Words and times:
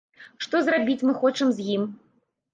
Што 0.45 0.61
зрабіць 0.69 1.05
мы 1.11 1.15
хочам 1.21 1.53
з 1.59 1.69
ім. 1.77 1.87